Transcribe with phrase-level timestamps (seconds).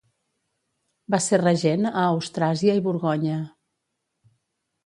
[1.15, 3.39] Va ser regent a Austràsia i Borgonya.